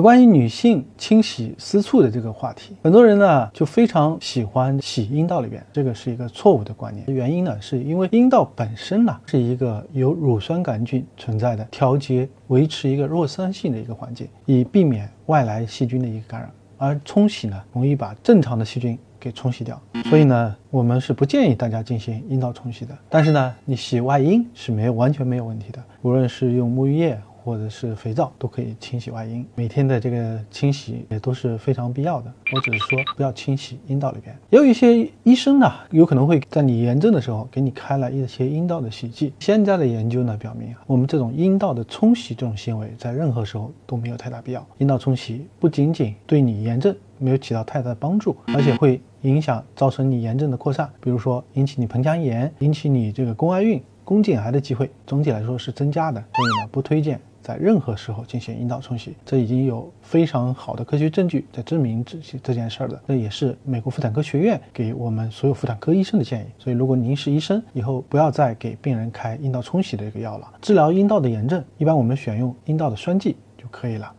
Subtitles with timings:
[0.00, 7.04] 关于女性清洗私处的这个话题，很多人呢就非常喜欢洗阴道里边，这个是一个错误的观念。
[7.08, 16.50] 原因呢，是因为阴道本身呢是一个有乳酸杆菌存在的，调节、维持一个弱酸性的一个环境，以避免外来细菌的一个感染。
[16.78, 19.78] 而冲洗呢，容易把正常的细菌给冲洗掉，
[20.08, 22.96] 所以呢，我们是不建议大家进行阴道冲洗的。
[23.10, 27.20] 但是呢，你洗外阴是没有完全没有问题的，无论是用沐浴液。
[27.50, 32.32] 或者是肥皂都可以清洗外阴，每天的这个清洗也都是非常必要的。
[32.54, 34.32] 我只是说不要清洗阴道里边。
[34.50, 39.32] 也有一些医生呢，有可能会在你炎症的时候给你开了一些阴道的洗剂。
[39.40, 44.64] 现在的研究呢表明啊，我们这种阴道的冲洗这种行为在任何时候都没有太大必要。
[44.78, 56.20] 阴道冲洗不仅仅对你炎症没有起到太大的帮助，而且会影响造成你炎症的扩散，比如说引起你盆腔炎，引起你这个宫外孕、宫颈癌的机会，总体来说是增加的。
[56.34, 57.20] 所以呢，不推荐。
[57.42, 63.00] 在任何时候进行阴道冲洗，这已经有非常好的科学证据在证明这些这件事儿的。
[63.08, 66.44] 这也是美国妇产科学院给我们所有妇产科医生的建议。
[66.58, 70.52] 所以，如果您是医生，以后不要再给病人开阴道冲洗的这个药了。
[70.60, 74.14] 治疗阴道的炎症，一般我们选用阴道的栓剂就可以了。